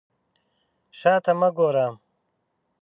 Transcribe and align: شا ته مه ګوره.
شا 0.99 1.13
ته 1.23 1.31
مه 1.39 1.49
ګوره. 1.57 1.87